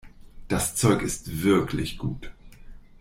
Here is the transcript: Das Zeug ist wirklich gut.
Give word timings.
Das 0.47 0.75
Zeug 0.75 1.03
ist 1.03 1.43
wirklich 1.43 1.99
gut. 1.99 2.31